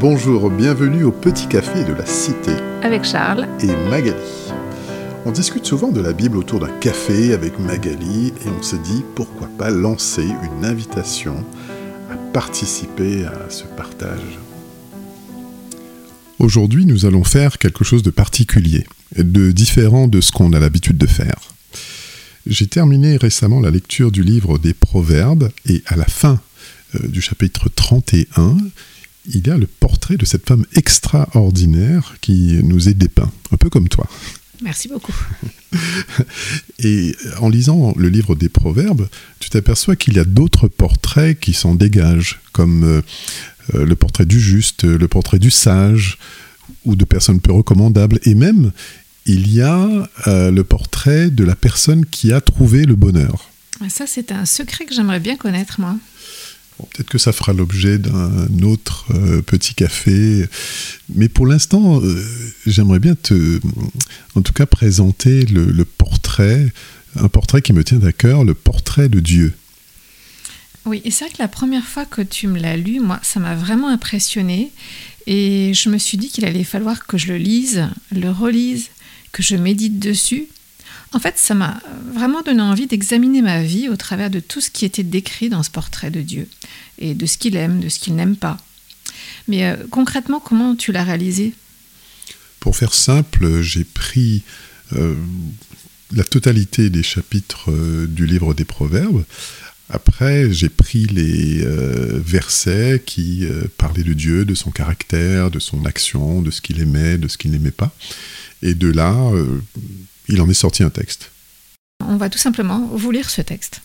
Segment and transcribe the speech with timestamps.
[0.00, 2.52] Bonjour, bienvenue au Petit Café de la Cité.
[2.82, 3.48] Avec Charles.
[3.60, 4.14] Et Magali.
[5.26, 9.02] On discute souvent de la Bible autour d'un café avec Magali et on se dit
[9.14, 11.36] pourquoi pas lancer une invitation
[12.10, 14.38] à participer à ce partage.
[16.38, 18.86] Aujourd'hui, nous allons faire quelque chose de particulier,
[19.16, 21.54] de différent de ce qu'on a l'habitude de faire.
[22.46, 26.38] J'ai terminé récemment la lecture du livre des Proverbes et à la fin
[27.08, 28.56] du chapitre 31,
[29.26, 33.70] il y a le portrait de cette femme extraordinaire qui nous est dépeint, un peu
[33.70, 34.08] comme toi.
[34.62, 35.14] Merci beaucoup.
[36.78, 39.08] Et en lisant le livre des Proverbes,
[39.40, 43.02] tu t'aperçois qu'il y a d'autres portraits qui s'en dégagent, comme euh,
[43.74, 46.18] euh, le portrait du juste, le portrait du sage,
[46.84, 48.72] ou de personnes peu recommandables, et même
[49.26, 53.50] il y a euh, le portrait de la personne qui a trouvé le bonheur.
[53.88, 55.96] Ça, c'est un secret que j'aimerais bien connaître, moi.
[56.78, 60.46] Peut-être que ça fera l'objet d'un autre euh, petit café.
[61.14, 62.24] Mais pour l'instant, euh,
[62.66, 63.60] j'aimerais bien te,
[64.34, 66.72] en tout cas, présenter le, portrait,
[67.16, 69.54] un portrait qui me tient à cœur, le portrait de Dieu.
[70.84, 73.40] Oui, et c'est vrai que la première fois que tu me l'as lu, moi, ça
[73.40, 74.72] m'a vraiment impressionné.
[75.26, 78.88] Et je me suis dit qu'il allait falloir que je le lise, le relise,
[79.32, 80.48] que je médite dessus.
[81.12, 81.80] En fait, ça m'a
[82.12, 85.62] vraiment donné envie d'examiner ma vie au travers de tout ce qui était décrit dans
[85.62, 86.48] ce portrait de Dieu,
[86.98, 88.58] et de ce qu'il aime, de ce qu'il n'aime pas.
[89.48, 91.52] Mais euh, concrètement, comment tu l'as réalisé?
[92.60, 94.42] Pour faire simple, j'ai pris
[94.94, 95.14] euh,
[96.12, 99.24] la totalité des chapitres euh, du livre des Proverbes,
[99.90, 106.40] après, j'ai pris les versets qui parlaient de Dieu, de son caractère, de son action,
[106.40, 107.94] de ce qu'il aimait, de ce qu'il n'aimait pas.
[108.62, 109.30] Et de là,
[110.28, 111.30] il en est sorti un texte.
[112.00, 113.80] On va tout simplement vous lire ce texte.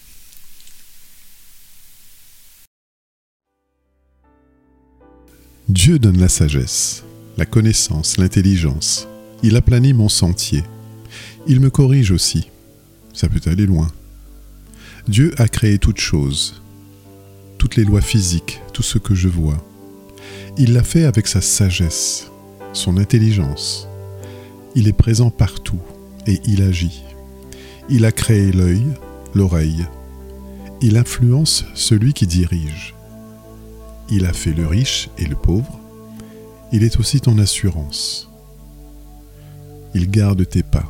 [5.67, 7.03] Dieu donne la sagesse,
[7.37, 9.07] la connaissance, l'intelligence.
[9.43, 10.63] Il aplanit mon sentier.
[11.47, 12.49] Il me corrige aussi.
[13.13, 13.87] Ça peut aller loin.
[15.07, 16.61] Dieu a créé toutes choses,
[17.57, 19.63] toutes les lois physiques, tout ce que je vois.
[20.57, 22.27] Il l'a fait avec sa sagesse,
[22.73, 23.87] son intelligence.
[24.75, 25.81] Il est présent partout
[26.29, 27.01] et il agit.
[27.89, 28.85] Il a créé l'œil,
[29.33, 29.85] l'oreille.
[30.79, 32.93] Il influence celui qui dirige.
[34.09, 35.79] Il a fait le riche et le pauvre.
[36.71, 38.29] Il est aussi ton assurance.
[39.95, 40.85] Il garde tes pas.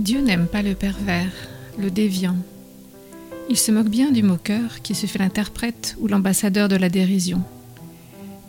[0.00, 1.32] Dieu n'aime pas le pervers,
[1.78, 2.36] le déviant.
[3.48, 7.42] Il se moque bien du moqueur qui se fait l'interprète ou l'ambassadeur de la dérision.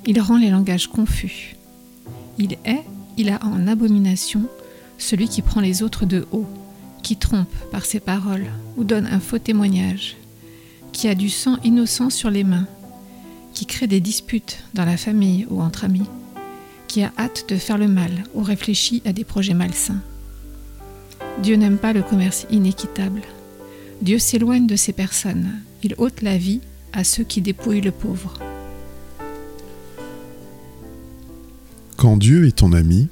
[0.07, 1.55] Il rend les langages confus.
[2.39, 2.83] Il est,
[3.19, 4.43] il a en abomination
[4.97, 6.47] celui qui prend les autres de haut,
[7.03, 8.47] qui trompe par ses paroles
[8.77, 10.15] ou donne un faux témoignage,
[10.93, 12.65] qui a du sang innocent sur les mains,
[13.53, 16.07] qui crée des disputes dans la famille ou entre amis,
[16.87, 20.01] qui a hâte de faire le mal ou réfléchit à des projets malsains.
[21.43, 23.21] Dieu n'aime pas le commerce inéquitable.
[24.01, 25.59] Dieu s'éloigne de ces personnes.
[25.83, 26.61] Il ôte la vie
[26.93, 28.39] à ceux qui dépouillent le pauvre.
[32.09, 33.07] Quand Dieu est ton ami,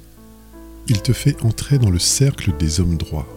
[0.88, 3.28] il te fait entrer dans le cercle des hommes droits,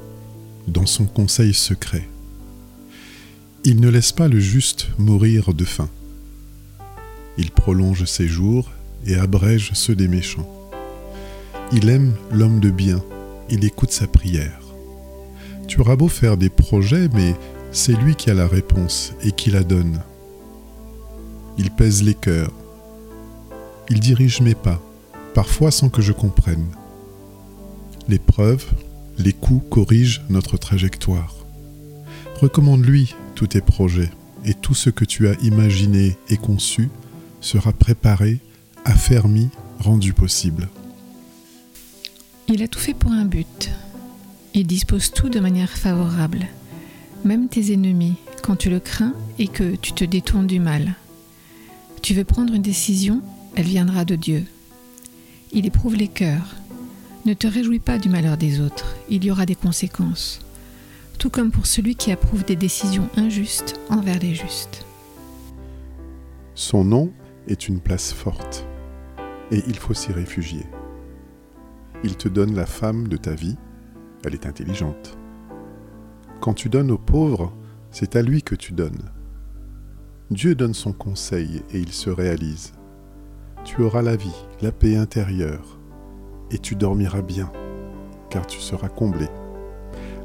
[0.68, 2.10] dans son conseil secret.
[3.64, 5.88] Il ne laisse pas le juste mourir de faim.
[7.38, 8.72] Il prolonge ses jours
[9.06, 10.50] et abrège ceux des méchants.
[11.72, 13.04] Il aime l'homme de bien,
[13.52, 14.64] il écoute sa prière.
[15.68, 17.36] Tu auras beau faire des projets, mais
[17.72, 20.02] c'est lui qui a la réponse et qui la donne.
[21.60, 22.52] Il pèse les cœurs.
[23.92, 24.82] Il dirige mes pas,
[25.34, 26.68] parfois sans que je comprenne.
[28.08, 28.66] Les preuves,
[29.18, 31.36] les coups corrigent notre trajectoire.
[32.42, 34.10] Recommande-lui tous tes projets,
[34.46, 36.90] et tout ce que tu as imaginé et conçu
[37.40, 38.40] sera préparé,
[38.86, 39.50] affermi,
[39.80, 40.70] rendu possible.
[42.48, 43.72] Il a tout fait pour un but,
[44.54, 46.48] il dispose tout de manière favorable,
[47.24, 50.96] même tes ennemis, quand tu le crains et que tu te détournes du mal.
[52.02, 53.22] Tu veux prendre une décision,
[53.56, 54.46] elle viendra de Dieu.
[55.54, 56.56] Il éprouve les cœurs.
[57.26, 60.40] Ne te réjouis pas du malheur des autres, il y aura des conséquences,
[61.20, 64.86] tout comme pour celui qui approuve des décisions injustes envers les justes.
[66.56, 67.12] Son nom
[67.48, 68.66] est une place forte,
[69.52, 70.66] et il faut s'y réfugier.
[72.04, 73.58] Il te donne la femme de ta vie,
[74.26, 75.18] elle est intelligente.
[76.40, 77.54] Quand tu donnes aux pauvres,
[77.92, 79.12] c'est à lui que tu donnes.
[80.32, 82.74] Dieu donne son conseil et il se réalise.
[83.64, 85.80] Tu auras la vie, la paix intérieure,
[86.50, 87.52] et tu dormiras bien,
[88.30, 89.28] car tu seras comblé.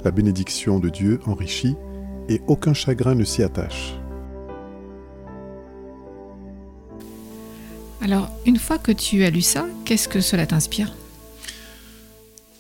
[0.05, 1.77] La bénédiction de Dieu enrichit,
[2.29, 3.95] et aucun chagrin ne s'y attache.
[8.01, 10.95] Alors, une fois que tu as lu ça, qu'est-ce que cela t'inspire?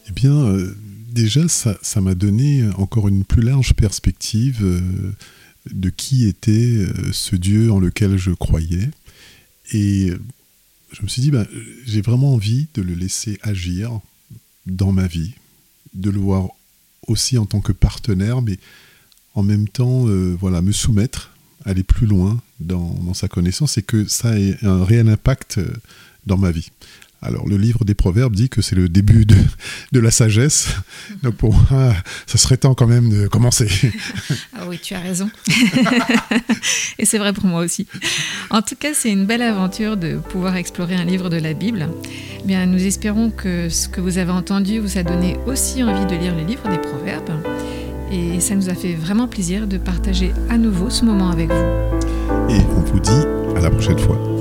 [0.09, 0.77] Eh bien, euh,
[1.11, 4.81] déjà, ça m'a donné encore une plus large perspective euh,
[5.73, 8.91] de qui était euh, ce Dieu en lequel je croyais.
[9.73, 10.13] Et
[10.97, 11.47] je me suis dit, ben,
[11.85, 14.01] j'ai vraiment envie de le laisser agir
[14.65, 15.35] dans ma vie,
[15.93, 16.49] de le voir
[17.07, 18.59] aussi en tant que partenaire, mais
[19.35, 21.33] en même temps, euh, voilà, me soumettre,
[21.67, 25.71] aller plus loin dans, dans, sa connaissance et que ça ait un réel impact euh,
[26.25, 26.71] dans ma vie.
[27.27, 29.35] Alors, le livre des Proverbes dit que c'est le début de,
[29.91, 30.69] de, la sagesse.
[31.25, 31.93] Donc, pour moi,
[32.27, 33.69] ça serait temps quand même de commencer.
[34.59, 35.29] Ah oui, tu as raison.
[36.99, 37.87] Et c'est vrai pour moi aussi.
[38.51, 41.89] En tout cas, c'est une belle aventure de pouvoir explorer un livre de la Bible.
[42.41, 46.07] Eh bien, nous espérons que ce que vous avez entendu vous a donné aussi envie
[46.07, 47.31] de lire le livre des Proverbes.
[48.13, 52.51] Et ça nous a fait vraiment plaisir de partager à nouveau ce moment avec vous.
[52.51, 53.27] Et on vous dit
[53.57, 54.36] à la prochaine fois.